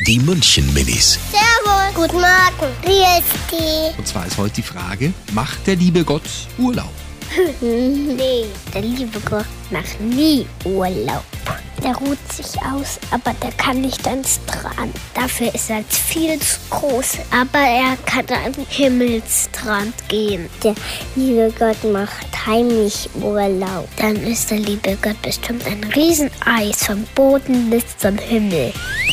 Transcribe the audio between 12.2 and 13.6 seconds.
sich aus, aber der